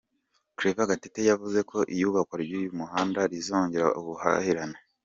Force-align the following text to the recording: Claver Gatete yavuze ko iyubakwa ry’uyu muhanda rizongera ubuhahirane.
Claver 0.57 0.87
Gatete 0.89 1.21
yavuze 1.31 1.59
ko 1.69 1.77
iyubakwa 1.93 2.35
ry’uyu 2.43 2.69
muhanda 2.79 3.19
rizongera 3.31 3.87
ubuhahirane. 3.99 4.77